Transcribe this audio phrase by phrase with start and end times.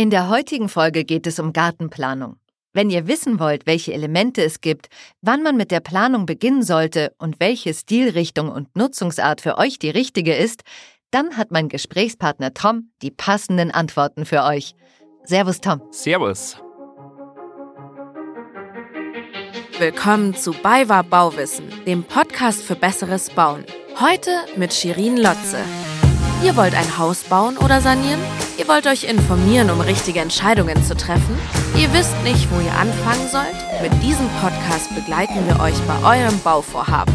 [0.00, 2.36] In der heutigen Folge geht es um Gartenplanung.
[2.72, 4.88] Wenn ihr wissen wollt, welche Elemente es gibt,
[5.20, 9.90] wann man mit der Planung beginnen sollte und welche Stilrichtung und Nutzungsart für euch die
[9.90, 10.62] richtige ist,
[11.10, 14.74] dann hat mein Gesprächspartner Tom die passenden Antworten für euch.
[15.24, 15.82] Servus Tom.
[15.90, 16.56] Servus.
[19.78, 23.66] Willkommen zu BayWa Bauwissen, dem Podcast für besseres Bauen.
[24.00, 25.58] Heute mit Shirin Lotze.
[26.42, 28.20] Ihr wollt ein Haus bauen oder sanieren?
[28.60, 31.38] Ihr wollt euch informieren, um richtige Entscheidungen zu treffen?
[31.78, 33.56] Ihr wisst nicht, wo ihr anfangen sollt?
[33.80, 37.14] Mit diesem Podcast begleiten wir euch bei eurem Bauvorhaben.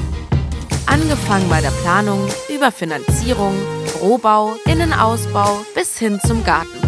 [0.88, 3.54] Angefangen bei der Planung, über Finanzierung,
[4.02, 6.80] Rohbau, Innenausbau bis hin zum Garten.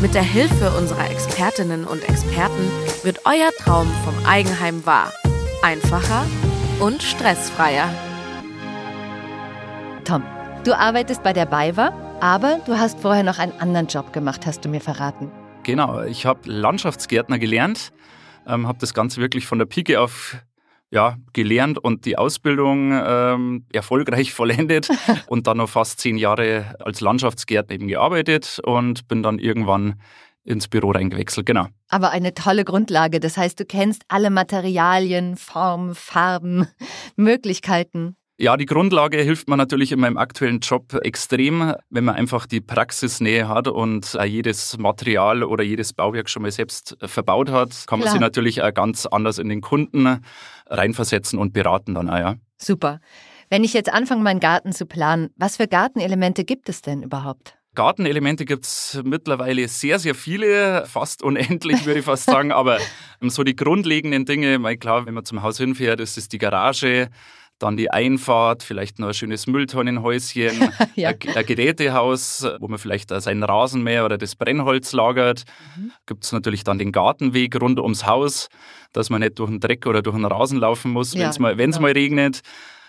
[0.00, 2.70] Mit der Hilfe unserer Expertinnen und Experten
[3.02, 5.12] wird euer Traum vom Eigenheim wahr.
[5.60, 6.24] Einfacher
[6.78, 7.88] und stressfreier.
[10.04, 10.22] Tom,
[10.62, 14.64] du arbeitest bei der BayWa, aber du hast vorher noch einen anderen Job gemacht, hast
[14.64, 15.30] du mir verraten.
[15.62, 17.92] Genau, ich habe Landschaftsgärtner gelernt,
[18.46, 20.38] ähm, habe das Ganze wirklich von der Pike auf
[20.90, 24.88] ja, gelernt und die Ausbildung ähm, erfolgreich vollendet
[25.26, 30.00] und dann noch fast zehn Jahre als Landschaftsgärtner eben gearbeitet und bin dann irgendwann
[30.44, 31.66] ins Büro reingewechselt, genau.
[31.90, 33.20] Aber eine tolle Grundlage.
[33.20, 36.68] Das heißt, du kennst alle Materialien, Formen, Farben,
[37.16, 38.16] Möglichkeiten.
[38.36, 42.60] Ja, die Grundlage hilft mir natürlich in meinem aktuellen Job extrem, wenn man einfach die
[42.60, 48.06] Praxisnähe hat und jedes Material oder jedes Bauwerk schon mal selbst verbaut hat, kann man
[48.06, 48.12] Klar.
[48.12, 50.20] sich natürlich auch ganz anders in den Kunden
[50.66, 52.34] reinversetzen und beraten dann auch, ja.
[52.56, 52.98] Super.
[53.50, 57.56] Wenn ich jetzt anfange, meinen Garten zu planen, was für Gartenelemente gibt es denn überhaupt?
[57.76, 62.78] Gartenelemente gibt es mittlerweile sehr, sehr viele, fast unendlich würde ich fast sagen, aber
[63.20, 67.10] so die grundlegenden Dinge, mal klar, wenn man zum Haus hinfährt, ist es die Garage,
[67.64, 71.08] dann die Einfahrt, vielleicht noch ein schönes Mülltonnenhäuschen, ja.
[71.08, 75.44] ein, ein, Gerätehaus, wo man vielleicht sein Rasenmäher oder das Brennholz lagert.
[75.76, 75.92] Mhm.
[76.06, 78.48] Gibt es natürlich dann den Gartenweg rund ums Haus,
[78.92, 81.56] dass man nicht durch den Dreck oder durch den Rasen laufen muss, wenn es mal,
[81.56, 82.42] mal regnet.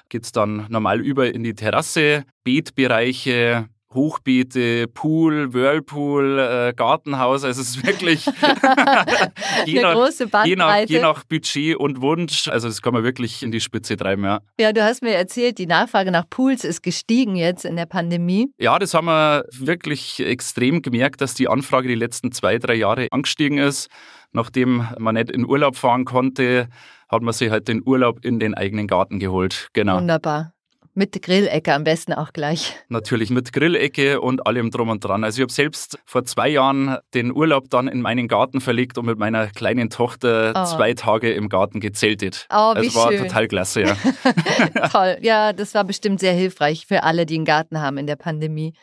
[0.09, 7.43] Geht es dann normal über in die Terrasse, Beetbereiche, Hochbeete, Pool, Whirlpool, äh, Gartenhaus.
[7.43, 8.25] Also es ist wirklich
[9.65, 12.47] je, nach, große je, nach, je nach Budget und Wunsch.
[12.47, 14.41] Also das kann man wirklich in die Spitze treiben, ja.
[14.59, 18.51] Ja, du hast mir erzählt, die Nachfrage nach Pools ist gestiegen jetzt in der Pandemie.
[18.59, 23.07] Ja, das haben wir wirklich extrem gemerkt, dass die Anfrage die letzten zwei, drei Jahre
[23.11, 23.89] angestiegen ist.
[24.31, 26.67] Nachdem man nicht in Urlaub fahren konnte,
[27.07, 29.69] hat man sich halt den Urlaub in den eigenen Garten geholt.
[29.73, 29.97] Genau.
[29.97, 30.54] Wunderbar.
[30.97, 32.73] Mit Grillecke am besten auch gleich.
[32.87, 35.25] Natürlich mit Grillecke und allem drum und dran.
[35.25, 39.05] Also ich habe selbst vor zwei Jahren den Urlaub dann in meinen Garten verlegt und
[39.05, 40.63] mit meiner kleinen Tochter oh.
[40.63, 42.47] zwei Tage im Garten gezeltet.
[42.49, 43.23] Oh, wie das war schön.
[43.23, 43.97] total klasse, ja.
[44.89, 45.17] Toll.
[45.19, 48.73] Ja, das war bestimmt sehr hilfreich für alle, die einen Garten haben in der Pandemie.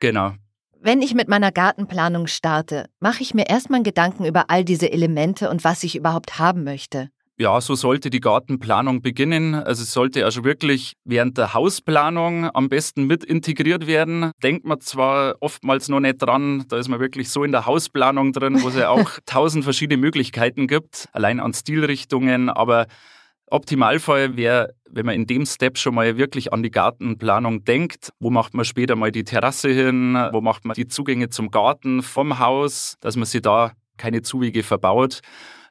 [0.00, 0.32] Genau.
[0.80, 5.48] Wenn ich mit meiner Gartenplanung starte, mache ich mir erstmal Gedanken über all diese Elemente
[5.48, 7.10] und was ich überhaupt haben möchte.
[7.42, 9.56] Ja, so sollte die Gartenplanung beginnen.
[9.56, 14.30] Also es sollte also wirklich während der Hausplanung am besten mit integriert werden.
[14.44, 18.32] Denkt man zwar oftmals noch nicht dran, da ist man wirklich so in der Hausplanung
[18.32, 22.86] drin, wo es ja auch tausend verschiedene Möglichkeiten gibt, allein an Stilrichtungen, aber
[23.50, 28.12] Optimalfall wäre, wenn man in dem Step schon mal wirklich an die Gartenplanung denkt.
[28.20, 30.14] Wo macht man später mal die Terrasse hin?
[30.30, 34.62] Wo macht man die Zugänge zum Garten vom Haus, dass man sich da keine Zuwege
[34.62, 35.22] verbaut?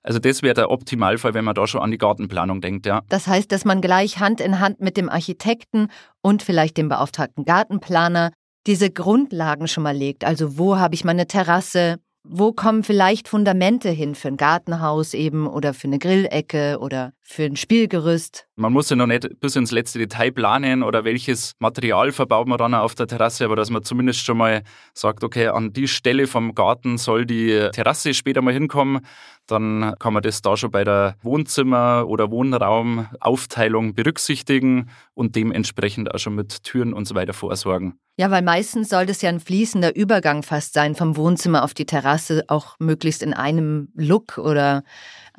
[0.03, 3.01] Also das wäre der Optimalfall, wenn man da schon an die Gartenplanung denkt, ja.
[3.09, 5.87] Das heißt, dass man gleich Hand in Hand mit dem Architekten
[6.21, 8.31] und vielleicht dem beauftragten Gartenplaner
[8.67, 10.23] diese Grundlagen schon mal legt.
[10.23, 11.97] Also wo habe ich meine Terrasse?
[12.23, 17.45] Wo kommen vielleicht Fundamente hin für ein Gartenhaus eben oder für eine Grillecke oder für
[17.45, 18.45] ein Spielgerüst?
[18.55, 22.57] Man muss ja noch nicht bis ins letzte Detail planen oder welches Material verbaut man
[22.57, 26.27] dann auf der Terrasse, aber dass man zumindest schon mal sagt, okay, an die Stelle
[26.27, 28.99] vom Garten soll die Terrasse später mal hinkommen,
[29.47, 36.19] dann kann man das da schon bei der Wohnzimmer- oder Wohnraumaufteilung berücksichtigen und dementsprechend auch
[36.19, 37.99] schon mit Türen und so weiter vorsorgen.
[38.17, 41.85] Ja, weil meistens soll das ja ein fließender Übergang fast sein vom Wohnzimmer auf die
[41.85, 44.83] Terrasse, auch möglichst in einem Look oder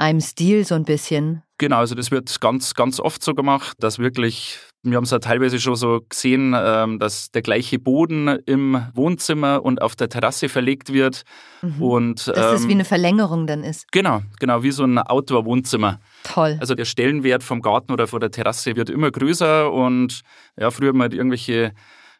[0.03, 1.43] einem Stil so ein bisschen.
[1.59, 5.21] Genau, also das wird ganz, ganz oft so gemacht, dass wirklich, wir haben es ja
[5.21, 10.49] teilweise schon so gesehen, ähm, dass der gleiche Boden im Wohnzimmer und auf der Terrasse
[10.49, 11.23] verlegt wird.
[11.63, 11.83] Mhm.
[11.83, 13.91] Und, dass es wie ähm, eine Verlängerung dann ist.
[13.93, 16.01] Genau, genau, wie so ein Outdoor-Wohnzimmer.
[16.25, 16.57] Toll.
[16.59, 20.23] Also der Stellenwert vom Garten oder vor der Terrasse wird immer größer und
[20.59, 21.73] ja, früher haben wir halt irgendwelche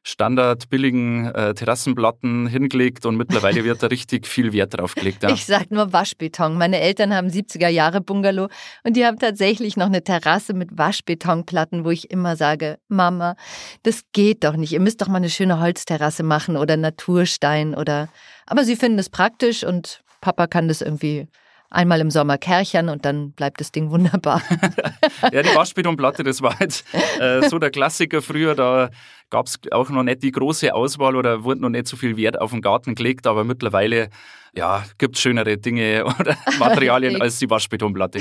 [0.05, 5.23] Standard billigen äh, Terrassenplatten hingelegt und mittlerweile wird da richtig viel Wert drauf gelegt.
[5.23, 5.31] Ja.
[5.31, 6.59] Ich sag nur Waschbeton.
[6.59, 8.49] Meine Eltern haben 70er Jahre Bungalow
[8.83, 13.37] und die haben tatsächlich noch eine Terrasse mit Waschbetonplatten, wo ich immer sage, Mama,
[13.85, 14.73] das geht doch nicht.
[14.73, 18.09] Ihr müsst doch mal eine schöne Holzterrasse machen oder Naturstein oder.
[18.47, 21.29] Aber sie finden es praktisch und Papa kann das irgendwie
[21.73, 24.43] einmal im Sommer kärchern und dann bleibt das Ding wunderbar.
[25.33, 26.85] ja, die Waschbetonplatte, das war jetzt
[27.19, 28.55] äh, so der Klassiker früher.
[28.55, 28.91] Da
[29.33, 32.39] gab es auch noch nicht die große Auswahl oder wurde noch nicht so viel Wert
[32.39, 34.11] auf den Garten gelegt, aber mittlerweile
[34.55, 38.21] ja, gibt es schönere Dinge oder Materialien als die Waschbetonplatte.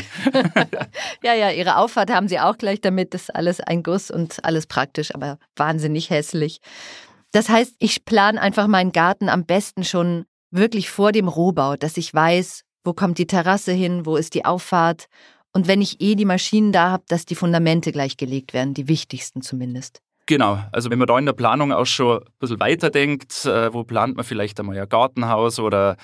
[1.24, 3.13] ja, ja, ihre Auffahrt haben sie auch gleich damit.
[3.13, 6.62] Das ist alles ein Guss und alles praktisch, aber wahnsinnig hässlich.
[7.34, 11.98] Das heißt, ich plane einfach meinen Garten am besten schon wirklich vor dem Rohbau, dass
[11.98, 14.06] ich weiß, wo kommt die Terrasse hin?
[14.06, 15.08] Wo ist die Auffahrt?
[15.52, 18.88] Und wenn ich eh die Maschinen da habe, dass die Fundamente gleich gelegt werden, die
[18.88, 20.02] wichtigsten zumindest.
[20.31, 23.83] Genau, also wenn man da in der Planung auch schon ein bisschen weiterdenkt, äh, wo
[23.83, 25.98] plant man vielleicht einmal ein Gartenhaus oder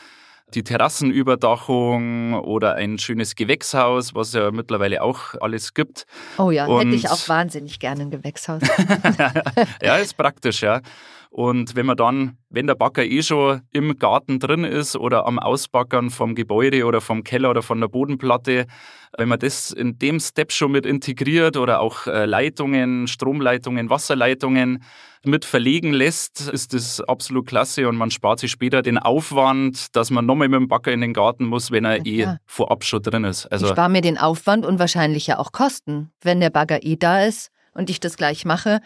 [0.53, 6.05] die Terrassenüberdachung oder ein schönes Gewächshaus, was ja mittlerweile auch alles gibt.
[6.37, 8.61] Oh ja, Und hätte ich auch wahnsinnig gerne ein Gewächshaus.
[9.81, 10.81] ja, ist praktisch, ja.
[11.29, 15.39] Und wenn man dann, wenn der Backer eh schon im Garten drin ist oder am
[15.39, 18.65] Ausbackern vom Gebäude oder vom Keller oder von der Bodenplatte,
[19.17, 24.83] wenn man das in dem Step schon mit integriert oder auch äh, Leitungen, Stromleitungen, Wasserleitungen
[25.23, 30.09] mit verlegen lässt, ist das absolut klasse und man spart sich später den Aufwand, dass
[30.09, 33.23] man nochmal mit dem Backer in den Garten muss, wenn er eh vorab schon drin
[33.23, 33.45] ist.
[33.47, 36.95] Also ich spare mir den Aufwand und wahrscheinlich ja auch Kosten, wenn der Bagger eh
[36.95, 38.81] da ist und ich das gleich mache.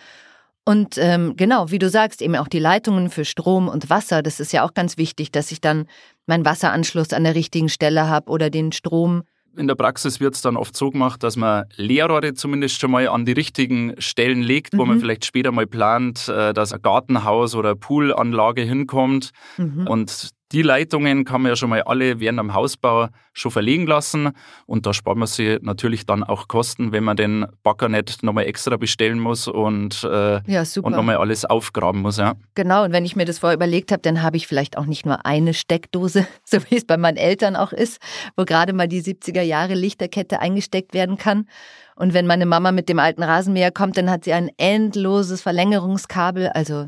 [0.63, 4.39] Und ähm, genau, wie du sagst, eben auch die Leitungen für Strom und Wasser, das
[4.39, 5.87] ist ja auch ganz wichtig, dass ich dann
[6.27, 9.23] meinen Wasseranschluss an der richtigen Stelle habe oder den Strom.
[9.57, 13.07] In der Praxis wird es dann oft so gemacht, dass man Leerrohre zumindest schon mal
[13.09, 14.77] an die richtigen Stellen legt, mhm.
[14.77, 15.01] wo man mhm.
[15.01, 19.31] vielleicht später mal plant, äh, dass ein Gartenhaus oder eine Poolanlage hinkommt.
[19.57, 19.87] Mhm.
[19.87, 24.31] Und die Leitungen kann man ja schon mal alle während dem Hausbau schon verlegen lassen
[24.65, 28.45] und da spart man sich natürlich dann auch Kosten, wenn man den Bagger nicht nochmal
[28.45, 32.18] extra bestellen muss und, äh, ja, und nochmal alles aufgraben muss.
[32.18, 32.33] Ja.
[32.56, 35.06] Genau, und wenn ich mir das vorher überlegt habe, dann habe ich vielleicht auch nicht
[35.06, 38.00] nur eine Steckdose, so wie es bei meinen Eltern auch ist,
[38.36, 41.47] wo gerade mal die 70er Jahre Lichterkette eingesteckt werden kann.
[41.95, 46.50] Und wenn meine Mama mit dem alten Rasenmäher kommt, dann hat sie ein endloses Verlängerungskabel.
[46.50, 46.88] Also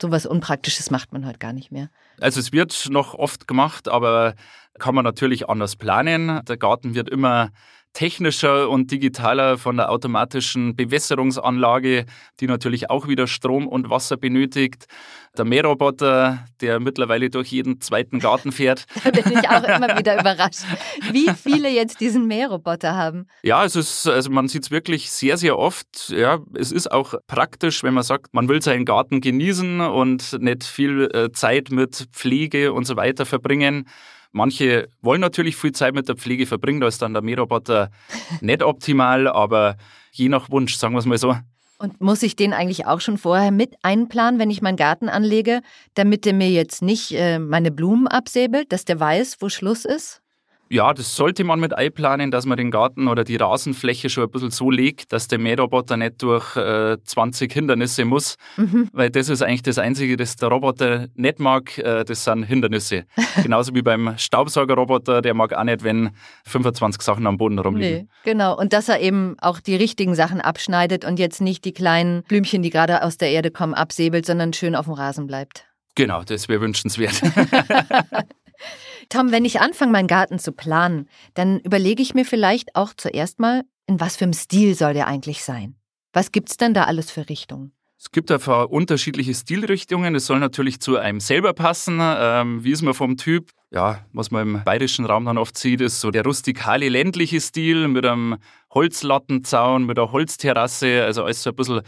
[0.00, 1.88] sowas Unpraktisches macht man heute gar nicht mehr.
[2.20, 4.34] Also es wird noch oft gemacht, aber
[4.78, 6.44] kann man natürlich anders planen.
[6.44, 7.50] Der Garten wird immer
[7.94, 12.06] technischer und digitaler von der automatischen Bewässerungsanlage,
[12.40, 14.86] die natürlich auch wieder Strom und Wasser benötigt.
[15.38, 18.86] Der Mähroboter, der mittlerweile durch jeden zweiten Garten fährt.
[19.04, 20.64] da bin ich auch immer wieder überrascht,
[21.12, 23.26] wie viele jetzt diesen Mähroboter haben.
[23.42, 26.10] Ja, es ist, also man sieht es wirklich sehr, sehr oft.
[26.10, 30.64] Ja, es ist auch praktisch, wenn man sagt, man will seinen Garten genießen und nicht
[30.64, 33.86] viel äh, Zeit mit Pflege und so weiter verbringen.
[34.34, 37.92] Manche wollen natürlich viel Zeit mit der Pflege verbringen, da ist dann der Mähroboter
[38.40, 39.76] nicht optimal, aber
[40.10, 41.36] je nach Wunsch, sagen wir es mal so.
[41.78, 45.60] Und muss ich den eigentlich auch schon vorher mit einplanen, wenn ich meinen Garten anlege,
[45.94, 50.23] damit der mir jetzt nicht äh, meine Blumen absäbelt, dass der weiß, wo Schluss ist?
[50.70, 54.30] Ja, das sollte man mit einplanen, dass man den Garten oder die Rasenfläche schon ein
[54.30, 58.88] bisschen so legt, dass der Mähroboter nicht durch äh, 20 Hindernisse muss, mhm.
[58.92, 63.04] weil das ist eigentlich das Einzige, das der Roboter nicht mag, äh, das sind Hindernisse.
[63.42, 66.10] Genauso wie beim Staubsaugerroboter, der mag auch nicht, wenn
[66.46, 68.08] 25 Sachen am Boden rumliegen.
[68.24, 71.72] Nee, genau, und dass er eben auch die richtigen Sachen abschneidet und jetzt nicht die
[71.72, 75.66] kleinen Blümchen, die gerade aus der Erde kommen, absäbelt, sondern schön auf dem Rasen bleibt.
[75.94, 77.20] Genau, das wäre wünschenswert.
[79.08, 83.40] Tom, wenn ich anfange, meinen Garten zu planen, dann überlege ich mir vielleicht auch zuerst
[83.40, 85.76] mal, in was für einem Stil soll der eigentlich sein?
[86.12, 87.72] Was gibt es denn da alles für Richtungen?
[87.98, 90.14] Es gibt einfach unterschiedliche Stilrichtungen.
[90.14, 91.98] Es soll natürlich zu einem selber passen.
[92.00, 93.50] Ähm, wie ist man vom Typ?
[93.70, 97.88] Ja, was man im bayerischen Raum dann oft sieht, ist so der rustikale ländliche Stil
[97.88, 98.36] mit einem
[98.72, 101.02] Holzlattenzaun, mit einer Holzterrasse.
[101.02, 101.80] Also alles so ein bisschen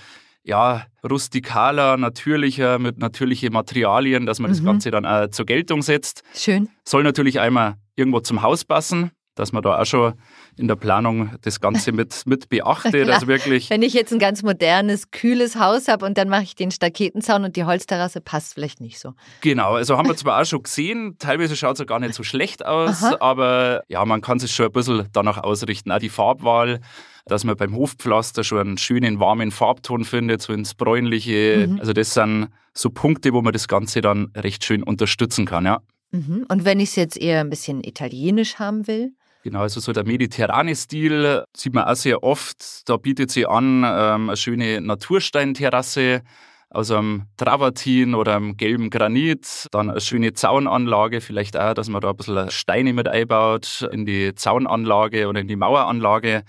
[0.46, 4.54] ja, rustikaler, natürlicher, mit natürlichen Materialien, dass man mhm.
[4.54, 6.22] das Ganze dann auch zur Geltung setzt.
[6.34, 6.68] Schön.
[6.84, 10.14] Soll natürlich einmal irgendwo zum Haus passen, dass man da auch schon
[10.56, 13.08] in der Planung das Ganze mit, mit beachtet.
[13.08, 13.70] also wirklich.
[13.70, 17.44] Wenn ich jetzt ein ganz modernes, kühles Haus habe und dann mache ich den Staketenzaun
[17.44, 19.12] und die Holzterrasse, passt vielleicht nicht so.
[19.42, 22.24] Genau, also haben wir zwar auch schon gesehen, teilweise schaut es ja gar nicht so
[22.24, 23.18] schlecht aus, Aha.
[23.20, 25.92] aber ja, man kann sich schon ein bisschen danach ausrichten.
[25.92, 26.80] Auch die Farbwahl
[27.28, 31.66] dass man beim Hofpflaster schon einen schönen warmen Farbton findet, so ins Bräunliche.
[31.68, 31.80] Mhm.
[31.80, 35.80] Also das sind so Punkte, wo man das Ganze dann recht schön unterstützen kann, ja.
[36.12, 36.46] Mhm.
[36.48, 39.12] Und wenn ich es jetzt eher ein bisschen italienisch haben will?
[39.46, 42.82] Genau, also so der mediterrane Stil sieht man auch sehr oft.
[42.88, 46.22] Da bietet sie an ähm, eine schöne Natursteinterrasse
[46.68, 49.68] aus einem Travertin oder einem gelben Granit.
[49.70, 54.04] Dann eine schöne Zaunanlage, vielleicht auch, dass man da ein bisschen Steine mit einbaut in
[54.04, 56.42] die Zaunanlage oder in die Maueranlage.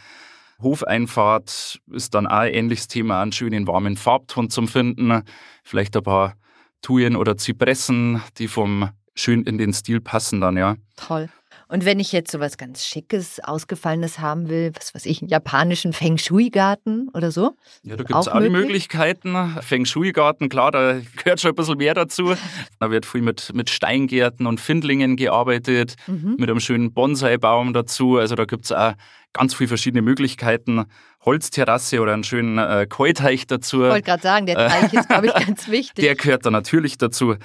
[0.59, 5.21] Hofeinfahrt ist dann auch ein ähnliches Thema, einen schönen warmen Farbton zum Finden.
[5.61, 6.33] Vielleicht ein paar
[6.81, 10.77] Thujen oder Zypressen, die vom schön in den Stil passen dann, ja.
[10.95, 11.29] Toll.
[11.69, 15.29] Und wenn ich jetzt so was ganz Schickes, Ausgefallenes haben will, was weiß ich, einen
[15.29, 17.55] japanischen Feng Shui-Garten oder so?
[17.83, 19.35] Ja, da gibt es die Möglichkeiten.
[19.61, 20.93] Feng Shui-Garten, klar, da
[21.23, 22.35] gehört schon ein bisschen mehr dazu.
[22.79, 26.35] Da wird viel mit, mit Steingärten und Findlingen gearbeitet, mhm.
[26.37, 28.17] mit einem schönen Bonsai-Baum dazu.
[28.17, 28.93] Also da gibt es auch
[29.33, 30.85] ganz viele verschiedene Möglichkeiten.
[31.25, 33.83] Holzterrasse oder einen schönen äh, Keuteich dazu.
[33.83, 36.05] Ich wollte gerade sagen, der Teich ist, glaube ich, ganz wichtig.
[36.05, 37.35] Der gehört da natürlich dazu.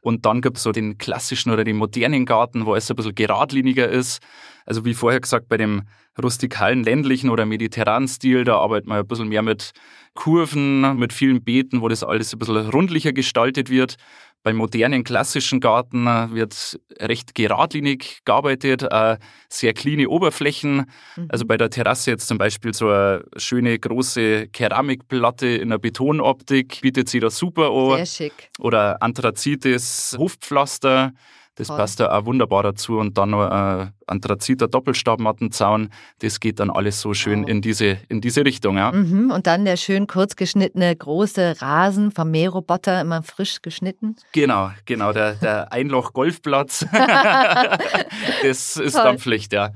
[0.00, 3.14] Und dann gibt es so den klassischen oder den modernen Garten, wo es ein bisschen
[3.14, 4.20] geradliniger ist.
[4.64, 5.82] Also wie vorher gesagt, bei dem
[6.22, 9.72] rustikalen, ländlichen oder mediterranen Stil, da arbeitet man ein bisschen mehr mit
[10.14, 13.96] Kurven, mit vielen Beeten, wo das alles ein bisschen rundlicher gestaltet wird.
[14.42, 19.18] Beim modernen klassischen Garten äh, wird recht geradlinig gearbeitet, äh,
[19.48, 20.90] sehr cleane Oberflächen.
[21.16, 21.26] Mhm.
[21.28, 26.80] Also bei der Terrasse jetzt zum Beispiel so eine schöne große Keramikplatte in einer Betonoptik
[26.82, 27.96] bietet sich da super an.
[28.04, 28.50] Sehr schick.
[28.58, 31.12] Oder Anthrazites Hofpflaster.
[31.58, 31.76] Das Toll.
[31.76, 32.98] passt da auch wunderbar dazu.
[32.98, 35.90] Und dann noch ein Anthraziter Doppelstabmattenzaun.
[36.20, 37.48] Das geht dann alles so schön wow.
[37.48, 38.76] in, diese, in diese Richtung.
[38.76, 38.92] Ja.
[38.92, 39.32] Mhm.
[39.32, 44.14] Und dann der schön kurz geschnittene große Rasen vom Mähroboter, immer frisch geschnitten.
[44.32, 45.12] Genau, genau.
[45.12, 46.86] Der, der Einloch-Golfplatz.
[48.42, 49.02] das ist Toll.
[49.02, 49.72] dann Pflicht, ja.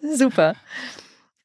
[0.00, 0.54] Super.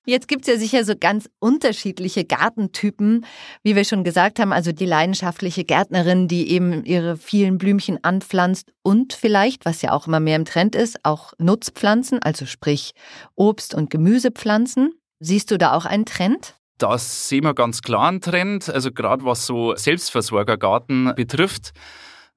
[0.06, 3.26] Jetzt gibt es ja sicher so ganz unterschiedliche Gartentypen,
[3.62, 8.72] wie wir schon gesagt haben, also die leidenschaftliche Gärtnerin, die eben ihre vielen Blümchen anpflanzt
[8.82, 12.94] und vielleicht, was ja auch immer mehr im Trend ist, auch Nutzpflanzen, also sprich
[13.36, 14.94] Obst- und Gemüsepflanzen.
[15.20, 16.56] Siehst du da auch einen Trend?
[16.80, 21.74] Da sehen wir ganz klar einen Trend, also gerade was so Selbstversorgergarten betrifft.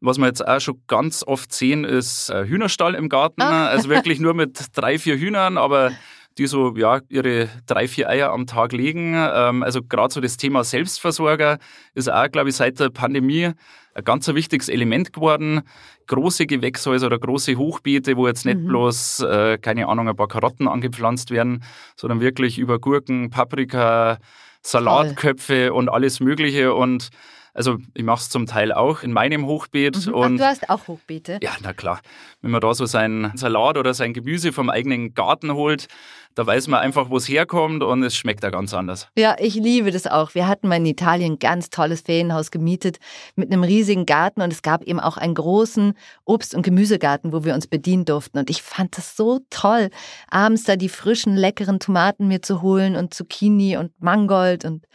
[0.00, 3.40] Was wir jetzt auch schon ganz oft sehen, ist Hühnerstall im Garten.
[3.40, 3.68] Ah.
[3.68, 5.92] Also wirklich nur mit drei, vier Hühnern, aber
[6.38, 9.14] die so ja, ihre drei, vier Eier am Tag legen.
[9.14, 11.58] Ähm, also gerade so das Thema Selbstversorger
[11.94, 13.52] ist auch, glaube ich, seit der Pandemie
[13.94, 15.62] ein ganz wichtiges Element geworden.
[16.06, 18.66] Große Gewächshäuser oder große Hochbeete, wo jetzt nicht mhm.
[18.66, 21.62] bloß, äh, keine Ahnung, ein paar Karotten angepflanzt werden,
[21.96, 24.18] sondern wirklich über Gurken, Paprika,
[24.62, 25.76] Salatköpfe Toll.
[25.76, 26.74] und alles Mögliche.
[26.74, 27.10] Und
[27.54, 30.06] also ich mache es zum Teil auch in meinem Hochbeet.
[30.06, 30.14] Mhm.
[30.14, 31.38] Und Ach, du hast auch Hochbeete?
[31.40, 32.00] Ja, na klar.
[32.42, 35.86] Wenn man da so sein Salat oder sein Gemüse vom eigenen Garten holt,
[36.34, 39.08] da weiß man einfach, wo es herkommt und es schmeckt da ganz anders.
[39.16, 40.34] Ja, ich liebe das auch.
[40.34, 42.98] Wir hatten mal in Italien ein ganz tolles Ferienhaus gemietet
[43.36, 45.94] mit einem riesigen Garten und es gab eben auch einen großen
[46.24, 48.38] Obst- und Gemüsegarten, wo wir uns bedienen durften.
[48.38, 49.90] Und ich fand das so toll,
[50.28, 54.86] abends da die frischen, leckeren Tomaten mir zu holen und Zucchini und Mangold und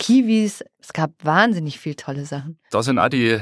[0.00, 0.64] Kiwis.
[0.80, 2.58] Es gab wahnsinnig viele tolle Sachen.
[2.70, 3.38] Da sind auch die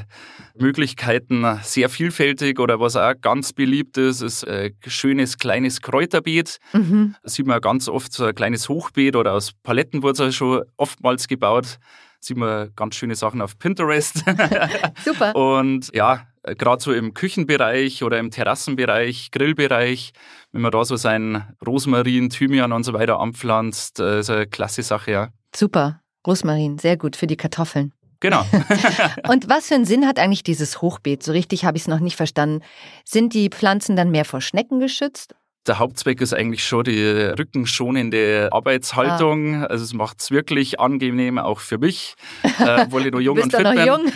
[0.57, 6.59] Möglichkeiten sehr vielfältig oder was auch ganz beliebt ist, ist ein schönes kleines Kräuterbeet.
[6.73, 7.15] Mhm.
[7.23, 10.65] Da sieht man ganz oft so ein kleines Hochbeet oder aus Paletten wurde es schon
[10.77, 11.79] oftmals gebaut.
[11.81, 14.25] Da sieht man ganz schöne Sachen auf Pinterest.
[15.05, 15.37] Super.
[15.37, 20.13] Und ja, gerade so im Küchenbereich oder im Terrassenbereich, Grillbereich,
[20.51, 24.83] wenn man da so sein Rosmarin, Thymian und so weiter anpflanzt, äh, ist eine klasse
[24.83, 25.29] Sache, ja.
[25.55, 26.01] Super.
[26.29, 27.93] Rosmarin, sehr gut für die Kartoffeln.
[28.21, 28.45] Genau.
[29.29, 31.23] und was für einen Sinn hat eigentlich dieses Hochbeet?
[31.23, 32.63] So richtig habe ich es noch nicht verstanden.
[33.05, 35.35] Sind die Pflanzen dann mehr vor Schnecken geschützt?
[35.67, 39.63] Der Hauptzweck ist eigentlich schon die rückenschonende Arbeitshaltung.
[39.63, 39.67] Ah.
[39.67, 43.55] Also es macht es wirklich angenehm, auch für mich, äh, obwohl ich noch jung und
[43.55, 43.87] fit noch bin.
[43.87, 44.13] Jung?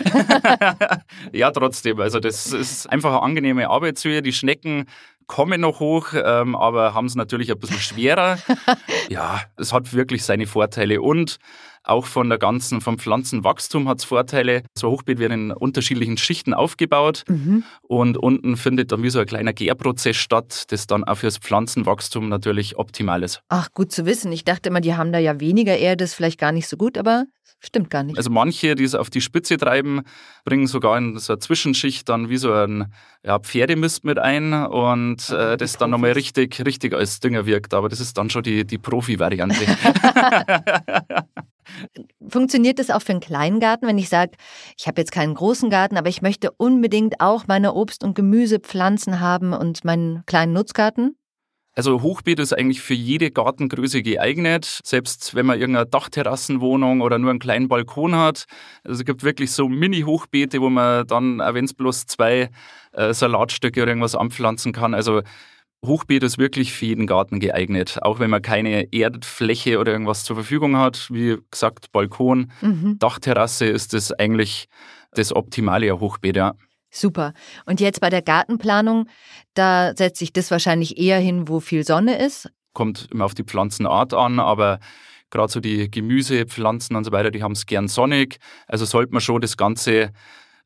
[1.31, 1.99] ja, trotzdem.
[1.99, 4.21] Also das ist einfach eine angenehme Arbeitshöhe.
[4.21, 4.85] Die Schnecken
[5.27, 8.37] kommen noch hoch, ähm, aber haben es natürlich ein bisschen schwerer.
[9.09, 11.39] ja, es hat wirklich seine Vorteile und
[11.83, 14.63] auch von der ganzen, vom Pflanzenwachstum hat es Vorteile.
[14.77, 17.63] So ein Hochbeet wird in unterschiedlichen Schichten aufgebaut mhm.
[17.81, 22.29] und unten findet dann wie so ein kleiner Gärprozess statt, das dann auch fürs Pflanzenwachstum
[22.29, 23.41] natürlich optimal ist.
[23.49, 24.31] Ach, gut zu wissen.
[24.31, 26.97] Ich dachte immer, die haben da ja weniger Erde, ist vielleicht gar nicht so gut,
[26.97, 27.25] aber
[27.59, 28.17] Stimmt gar nicht.
[28.17, 30.01] Also manche, die es auf die Spitze treiben,
[30.43, 35.29] bringen sogar in so eine Zwischenschicht dann wie so ein ja, Pferdemist mit ein und
[35.29, 37.73] äh, das dann nochmal richtig, richtig als Dünger wirkt.
[37.73, 39.65] Aber das ist dann schon die, die Profi-Variante.
[42.27, 44.31] Funktioniert das auch für einen kleinen Garten, wenn ich sage,
[44.77, 49.19] ich habe jetzt keinen großen Garten, aber ich möchte unbedingt auch meine Obst- und Gemüsepflanzen
[49.19, 51.15] haben und meinen kleinen Nutzgarten?
[51.75, 57.31] Also Hochbeet ist eigentlich für jede Gartengröße geeignet, selbst wenn man irgendeine Dachterrassenwohnung oder nur
[57.31, 58.45] einen kleinen Balkon hat.
[58.83, 62.49] Also es gibt wirklich so Mini-Hochbeete, wo man dann, wenn es bloß zwei
[62.91, 64.93] äh, Salatstücke oder irgendwas anpflanzen kann.
[64.93, 65.23] Also
[65.83, 67.97] Hochbeet ist wirklich für jeden Garten geeignet.
[68.01, 71.07] Auch wenn man keine Erdfläche oder irgendwas zur Verfügung hat.
[71.11, 72.97] Wie gesagt, Balkon, mhm.
[72.99, 74.67] Dachterrasse ist das eigentlich
[75.11, 76.53] das optimale Hochbeet, ja.
[76.93, 77.33] Super.
[77.65, 79.07] Und jetzt bei der Gartenplanung,
[79.55, 82.49] da setzt sich das wahrscheinlich eher hin, wo viel Sonne ist.
[82.73, 84.79] Kommt immer auf die Pflanzenart an, aber
[85.31, 88.37] gerade so die Gemüsepflanzen und so weiter, die haben es gern sonnig.
[88.67, 90.11] Also sollte man schon das Ganze ein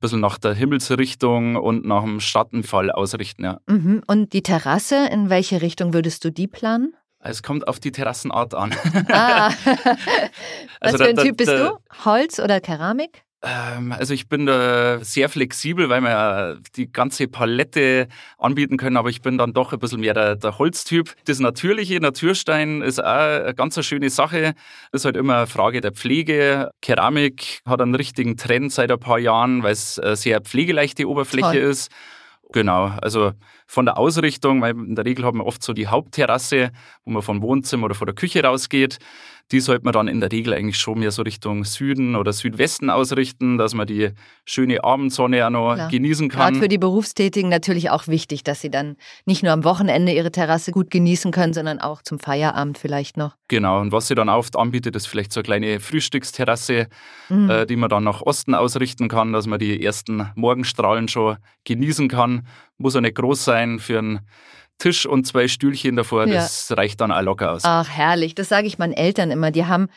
[0.02, 3.46] bisschen nach der Himmelsrichtung und nach dem Schattenfall ausrichten.
[3.46, 3.60] Ja.
[3.68, 4.04] Mhm.
[4.06, 6.94] Und die Terrasse, in welche Richtung würdest du die planen?
[7.20, 8.76] Es kommt auf die Terrassenart an.
[9.10, 9.50] Ah.
[10.82, 12.06] Was also für ein da, Typ bist da, du?
[12.06, 13.24] Holz oder Keramik?
[13.44, 18.98] Ähm, also ich bin da sehr flexibel, weil wir ja die ganze Palette anbieten können,
[18.98, 21.14] aber ich bin dann doch ein bisschen mehr der, der Holztyp.
[21.26, 24.56] Das natürliche Naturstein ist auch eine ganz schöne Sache.
[24.92, 26.72] Ist halt immer eine Frage der Pflege.
[26.82, 31.60] Keramik hat einen richtigen Trend seit ein paar Jahren, weil es eine sehr pflegeleichte Oberfläche
[31.60, 31.70] Toll.
[31.70, 31.92] ist.
[32.54, 33.34] Genau, also
[33.68, 36.72] von der Ausrichtung, weil in der Regel haben wir oft so die Hauptterrasse,
[37.04, 39.00] wo man vom Wohnzimmer oder von der Küche rausgeht
[39.52, 42.90] die sollte man dann in der Regel eigentlich schon mehr so Richtung Süden oder Südwesten
[42.90, 44.10] ausrichten, dass man die
[44.44, 45.90] schöne Abendsonne auch noch Klar.
[45.90, 46.40] genießen kann.
[46.54, 50.32] Gerade für die Berufstätigen natürlich auch wichtig, dass sie dann nicht nur am Wochenende ihre
[50.32, 53.36] Terrasse gut genießen können, sondern auch zum Feierabend vielleicht noch.
[53.48, 56.88] Genau, und was sie dann oft anbietet, ist vielleicht so eine kleine Frühstücksterrasse,
[57.30, 57.50] mhm.
[57.50, 62.10] äh, die man dann nach Osten ausrichten kann, dass man die ersten Morgenstrahlen schon genießen
[62.10, 62.46] kann.
[62.78, 64.20] Muss auch nicht groß sein für einen
[64.78, 66.36] Tisch und zwei Stühlchen davor, ja.
[66.36, 67.64] das reicht dann auch locker aus.
[67.66, 68.36] Ach, herrlich.
[68.36, 69.52] Das sage ich meinen Eltern immer.
[69.52, 69.90] Die haben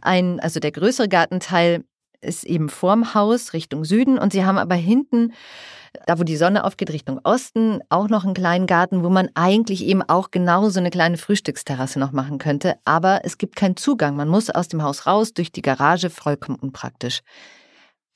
[0.00, 1.84] ein, also der größere Gartenteil
[2.20, 5.32] ist eben vorm Haus Richtung Süden und sie haben aber hinten,
[6.06, 9.84] da wo die Sonne aufgeht, Richtung Osten, auch noch einen kleinen Garten, wo man eigentlich
[9.84, 12.76] eben auch genau so eine kleine Frühstücksterrasse noch machen könnte.
[12.84, 14.16] Aber es gibt keinen Zugang.
[14.16, 17.20] Man muss aus dem Haus raus, durch die Garage, vollkommen unpraktisch.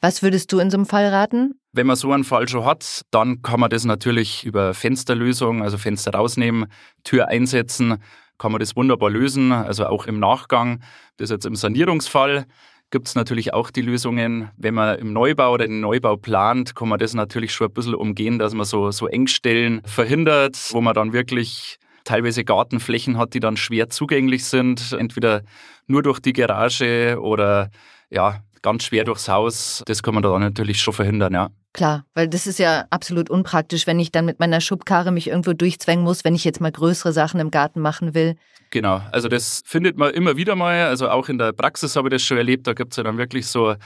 [0.01, 1.59] Was würdest du in so einem Fall raten?
[1.73, 5.79] Wenn man so einen Fall schon hat, dann kann man das natürlich über Fensterlösung, also
[5.79, 6.67] Fenster rausnehmen,
[7.03, 7.99] Tür einsetzen,
[8.39, 10.83] kann man das wunderbar lösen, also auch im Nachgang.
[11.17, 12.47] Das jetzt im Sanierungsfall
[12.91, 14.51] gibt es natürlich auch die Lösungen.
[14.57, 17.95] Wenn man im Neubau oder den Neubau plant, kann man das natürlich schon ein bisschen
[17.95, 23.41] umgehen, dass man so, so Engstellen verhindert, wo man dann wirklich teilweise Gartenflächen hat, die
[23.41, 25.43] dann schwer zugänglich sind, entweder
[25.87, 27.71] nur durch die Garage oder
[28.11, 29.85] ja, ganz schwer durchs Haus.
[29.87, 31.51] Das kann man da natürlich schon verhindern, ja.
[31.73, 35.53] Klar, weil das ist ja absolut unpraktisch, wenn ich dann mit meiner Schubkarre mich irgendwo
[35.53, 38.35] durchzwängen muss, wenn ich jetzt mal größere Sachen im Garten machen will.
[38.71, 40.87] Genau, also das findet man immer wieder mal.
[40.87, 42.67] Also auch in der Praxis habe ich das schon erlebt.
[42.67, 43.77] Da gibt es ja dann wirklich so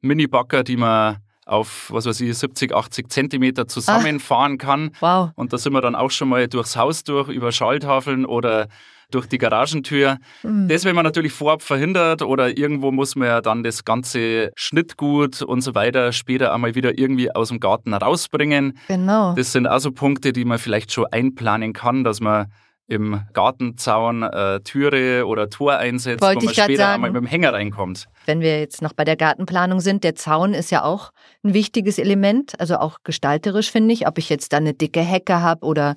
[0.00, 4.90] Mini-Bagger, die man auf, was weiß ich, 70, 80 Zentimeter zusammenfahren ah, kann.
[5.00, 5.30] Wow.
[5.34, 8.68] Und da sind wir dann auch schon mal durchs Haus durch, über Schalltafeln oder
[9.10, 10.18] durch die Garagentür.
[10.42, 10.68] Mhm.
[10.68, 15.42] Das, wenn man natürlich vorab verhindert oder irgendwo muss man ja dann das ganze Schnittgut
[15.42, 18.78] und so weiter später einmal wieder irgendwie aus dem Garten rausbringen.
[18.88, 19.34] Genau.
[19.34, 22.46] Das sind also Punkte, die man vielleicht schon einplanen kann, dass man
[22.90, 27.26] im Gartenzaun äh, Türe oder Tor einsetzt, Wollte wo man später sagen, einmal mit dem
[27.26, 28.06] Hänger reinkommt.
[28.26, 31.12] Wenn wir jetzt noch bei der Gartenplanung sind, der Zaun ist ja auch
[31.44, 35.40] ein wichtiges Element, also auch gestalterisch finde ich, ob ich jetzt da eine dicke Hecke
[35.40, 35.94] habe oder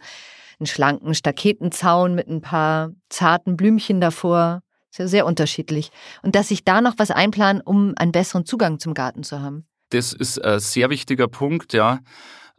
[0.63, 4.62] einen schlanken Staketenzaun mit ein paar zarten Blümchen davor.
[4.91, 5.91] Ist ja sehr unterschiedlich.
[6.21, 9.65] Und dass ich da noch was einplanen, um einen besseren Zugang zum Garten zu haben.
[9.89, 11.99] Das ist ein sehr wichtiger Punkt, ja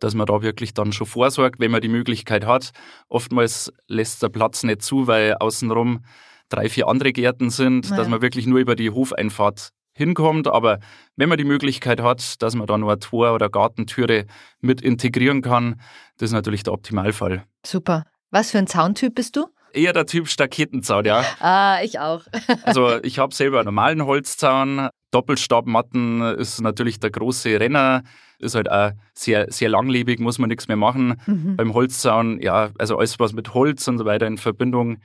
[0.01, 2.73] dass man da wirklich dann schon vorsorgt, wenn man die Möglichkeit hat.
[3.09, 6.05] Oftmals lässt der Platz nicht zu, weil außenrum
[6.49, 7.97] drei, vier andere Gärten sind, naja.
[7.97, 10.49] dass man wirklich nur über die Hofeinfahrt hinkommt.
[10.49, 10.79] Aber
[11.17, 14.27] wenn man die Möglichkeit hat, dass man da nur ein Tor oder Gartentüre
[14.61, 15.81] mit integrieren kann,
[16.19, 17.45] das ist natürlich der Optimalfall.
[17.65, 18.05] Super.
[18.31, 19.47] Was für ein Zauntyp bist du?
[19.73, 21.25] Eher der Typ Staketenzaun, ja.
[21.41, 22.23] Ah, ich auch.
[22.63, 24.89] also ich habe selber einen normalen Holzzaun.
[25.11, 28.03] Doppelstabmatten ist natürlich der große Renner.
[28.39, 31.21] Ist halt auch sehr, sehr langlebig, muss man nichts mehr machen.
[31.27, 31.57] Mhm.
[31.57, 34.99] Beim Holzzaun, ja, also alles, was mit Holz und so weiter in Verbindung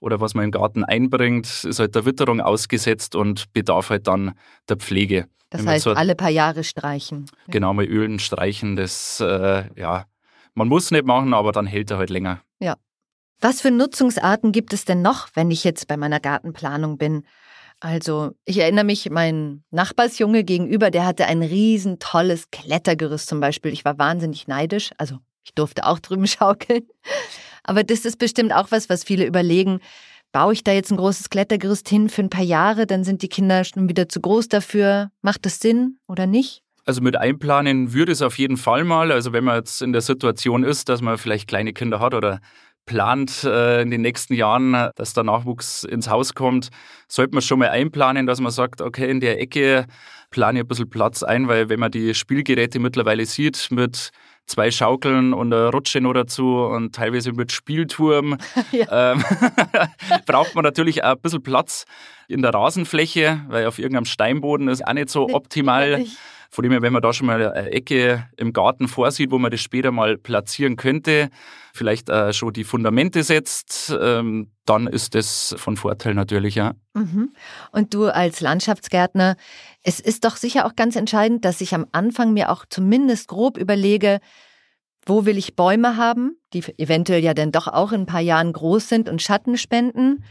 [0.00, 4.32] oder was man im Garten einbringt, ist halt der Witterung ausgesetzt und bedarf halt dann
[4.68, 5.26] der Pflege.
[5.50, 7.26] Das heißt, so alle paar Jahre streichen.
[7.48, 10.06] Genau, mal ölen, streichen, das, äh, ja,
[10.54, 12.40] man muss nicht machen, aber dann hält er halt länger.
[12.58, 12.76] Ja.
[13.40, 17.24] Was für Nutzungsarten gibt es denn noch, wenn ich jetzt bei meiner Gartenplanung bin?
[17.80, 23.72] Also, ich erinnere mich, mein Nachbarsjunge gegenüber, der hatte ein riesen tolles Klettergerüst zum Beispiel.
[23.72, 24.92] Ich war wahnsinnig neidisch.
[24.96, 26.86] Also, ich durfte auch drüben schaukeln.
[27.66, 29.80] Aber das ist bestimmt auch was, was viele überlegen.
[30.32, 33.28] Baue ich da jetzt ein großes Klettergerüst hin für ein paar Jahre, dann sind die
[33.28, 35.10] Kinder schon wieder zu groß dafür.
[35.22, 36.62] Macht das Sinn oder nicht?
[36.84, 39.10] Also mit einplanen würde es auf jeden Fall mal.
[39.10, 42.40] Also wenn man jetzt in der Situation ist, dass man vielleicht kleine Kinder hat oder
[42.86, 46.68] plant äh, in den nächsten Jahren, dass der Nachwuchs ins Haus kommt,
[47.08, 49.86] sollte man schon mal einplanen, dass man sagt, okay, in der Ecke
[50.30, 54.10] plane ich ein bisschen Platz ein, weil wenn man die Spielgeräte mittlerweile sieht mit
[54.46, 58.38] zwei Schaukeln und eine Rutsche noch dazu und teilweise mit Spielturm.
[58.72, 59.12] Ja.
[59.12, 59.24] Ähm,
[60.26, 61.86] braucht man natürlich auch ein bisschen Platz
[62.26, 66.04] in der Rasenfläche, weil auf irgendeinem Steinboden ist auch nicht so optimal.
[66.50, 69.50] Von dem her, wenn man da schon mal eine Ecke im Garten vorsieht, wo man
[69.50, 71.30] das später mal platzieren könnte,
[71.74, 76.74] vielleicht äh, schon die Fundamente setzt, ähm, dann ist das von Vorteil natürlich, ja.
[76.94, 77.32] Mhm.
[77.72, 79.36] Und du als Landschaftsgärtner,
[79.82, 83.58] es ist doch sicher auch ganz entscheidend, dass ich am Anfang mir auch zumindest grob
[83.58, 84.20] überlege,
[85.06, 88.52] wo will ich Bäume haben, die eventuell ja dann doch auch in ein paar Jahren
[88.52, 90.24] groß sind und Schatten spenden.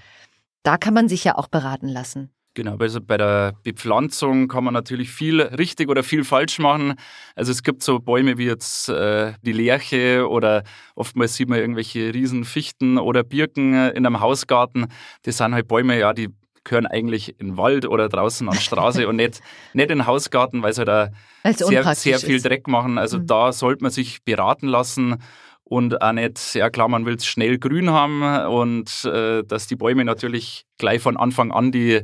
[0.64, 2.32] Da kann man sich ja auch beraten lassen.
[2.56, 6.94] Genau, also bei der Bepflanzung kann man natürlich viel richtig oder viel falsch machen.
[7.36, 10.64] Also es gibt so Bäume wie jetzt äh, die Lerche oder
[10.96, 14.88] oftmals sieht man irgendwelche Riesenfichten oder Birken in einem Hausgarten.
[15.24, 16.30] Das sind halt Bäume, ja, die
[16.64, 19.42] gehören eigentlich in den Wald oder draußen an Straße und nicht,
[19.74, 22.98] nicht in den Hausgarten, weil sie halt da sehr, sehr viel Dreck machen.
[22.98, 23.28] Also mhm.
[23.28, 25.18] da sollte man sich beraten lassen
[25.66, 29.76] und auch nicht, ja klar, man will es schnell grün haben und äh, dass die
[29.76, 32.02] Bäume natürlich gleich von Anfang an die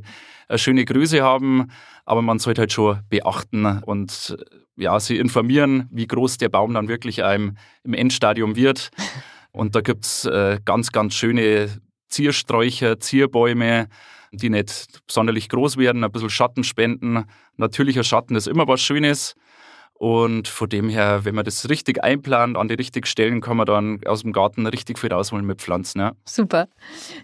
[0.57, 1.71] schöne Größe haben,
[2.05, 4.35] aber man sollte halt schon beachten und
[4.75, 8.89] ja, sie informieren, wie groß der Baum dann wirklich einem im Endstadium wird.
[9.51, 11.69] Und da gibt es äh, ganz, ganz schöne
[12.07, 13.89] Ziersträucher, Zierbäume,
[14.31, 17.25] die nicht sonderlich groß werden, ein bisschen Schatten spenden.
[17.57, 19.35] Natürlicher Schatten ist immer was Schönes.
[20.01, 23.67] Und von dem her, wenn man das richtig einplant, an die richtigen Stellen, kann man
[23.67, 25.99] dann aus dem Garten richtig viel rausholen mit Pflanzen.
[25.99, 26.13] Ja.
[26.25, 26.67] Super.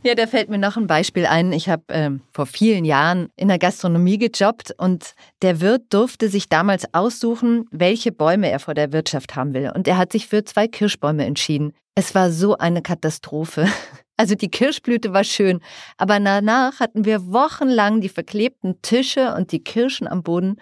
[0.04, 1.54] Ja, da fällt mir noch ein Beispiel ein.
[1.54, 6.50] Ich habe ähm, vor vielen Jahren in der Gastronomie gejobbt und der Wirt durfte sich
[6.50, 9.72] damals aussuchen, welche Bäume er vor der Wirtschaft haben will.
[9.74, 11.74] Und er hat sich für zwei Kirschbäume entschieden.
[11.96, 13.66] Es war so eine Katastrophe.
[14.20, 15.62] Also die Kirschblüte war schön,
[15.96, 20.60] aber danach hatten wir wochenlang die verklebten Tische und die Kirschen am Boden.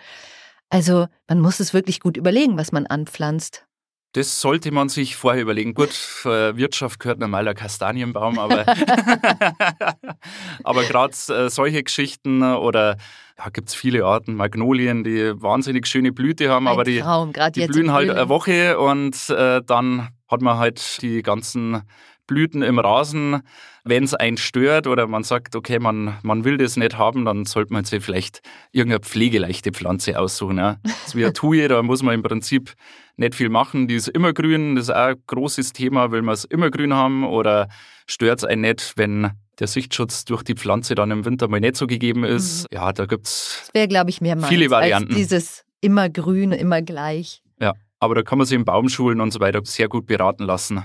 [0.70, 3.66] Also man muss es wirklich gut überlegen, was man anpflanzt.
[4.14, 5.74] Das sollte man sich vorher überlegen.
[5.74, 8.66] Gut, für Wirtschaft gehört normaler Kastanienbaum, aber,
[10.64, 12.96] aber gerade äh, solche Geschichten oder
[13.36, 17.34] da gibt es viele Arten, Magnolien, die wahnsinnig schöne Blüte haben, Ein aber die, Traum,
[17.54, 21.82] die blühen halt eine Woche und äh, dann hat man halt die ganzen
[22.28, 23.42] Blüten im Rasen.
[23.84, 27.46] Wenn es einen stört oder man sagt, okay, man, man will das nicht haben, dann
[27.46, 30.58] sollte man sich vielleicht irgendeine pflegeleichte Pflanze aussuchen.
[30.58, 30.78] Ja.
[30.84, 32.74] Das ist wie eine Tuje, da muss man im Prinzip
[33.18, 33.88] nicht viel machen.
[33.88, 36.94] Die ist immer grün, das ist auch ein großes Thema, will man es immer grün
[36.94, 37.70] haben oder
[38.08, 41.76] stört es einen nicht, wenn der Sichtschutz durch die Pflanze dann im Winter mal nicht
[41.76, 42.64] so gegeben ist.
[42.64, 42.76] Mhm.
[42.76, 45.10] Ja, da gibt es viele Varianten.
[45.10, 47.42] Als dieses immer grün, immer gleich.
[47.60, 50.84] Ja, aber da kann man sich in Baumschulen und so weiter sehr gut beraten lassen.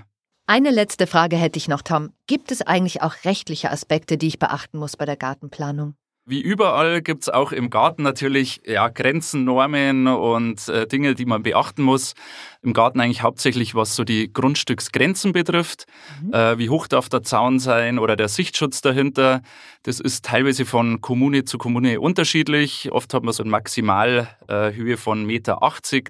[0.52, 2.12] Eine letzte Frage hätte ich noch, Tom.
[2.26, 5.94] Gibt es eigentlich auch rechtliche Aspekte, die ich beachten muss bei der Gartenplanung?
[6.30, 11.24] Wie überall gibt es auch im Garten natürlich ja, Grenzen, Normen und äh, Dinge, die
[11.24, 12.14] man beachten muss.
[12.62, 15.86] Im Garten eigentlich hauptsächlich, was so die Grundstücksgrenzen betrifft.
[16.22, 16.32] Mhm.
[16.32, 19.42] Äh, wie hoch darf der Zaun sein oder der Sichtschutz dahinter?
[19.82, 22.92] Das ist teilweise von Kommune zu Kommune unterschiedlich.
[22.92, 25.58] Oft hat man so eine Maximalhöhe äh, von 1,80 Meter,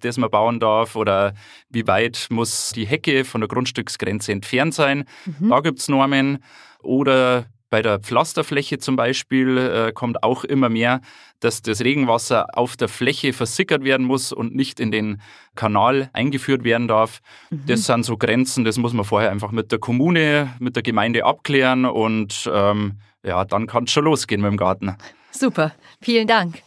[0.03, 0.97] das man bauen darf.
[0.97, 1.33] Oder
[1.71, 5.05] wie weit muss die Hecke von der Grundstücksgrenze entfernt sein?
[5.25, 5.49] Mhm.
[5.49, 6.45] Da gibt es Normen.
[6.83, 11.01] Oder bei der Pflasterfläche zum Beispiel äh, kommt auch immer mehr,
[11.39, 15.23] dass das Regenwasser auf der Fläche versickert werden muss und nicht in den
[15.55, 17.21] Kanal eingeführt werden darf.
[17.51, 17.63] Mhm.
[17.67, 21.25] Das sind so Grenzen, das muss man vorher einfach mit der Kommune, mit der Gemeinde
[21.25, 24.97] abklären und ähm, ja, dann kann es schon losgehen mit dem Garten.
[25.31, 26.63] Super, vielen Dank.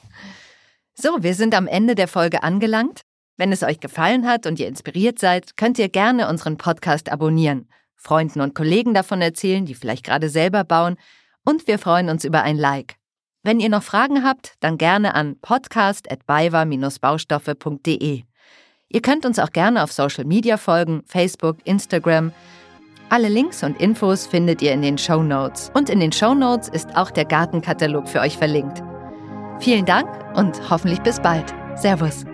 [0.95, 3.01] So, wir sind am Ende der Folge angelangt.
[3.35, 7.67] Wenn es euch gefallen hat und ihr inspiriert seid, könnt ihr gerne unseren Podcast abonnieren.
[8.03, 10.97] Freunden und Kollegen davon erzählen, die vielleicht gerade selber bauen,
[11.45, 12.97] und wir freuen uns über ein Like.
[13.43, 18.23] Wenn ihr noch Fragen habt, dann gerne an podcast@baiwa-baustoffe.de.
[18.89, 22.31] Ihr könnt uns auch gerne auf Social Media folgen, Facebook, Instagram.
[23.09, 25.71] Alle Links und Infos findet ihr in den Show Notes.
[25.73, 28.81] Und in den Show Notes ist auch der Gartenkatalog für euch verlinkt.
[29.59, 31.53] Vielen Dank und hoffentlich bis bald.
[31.75, 32.25] Servus.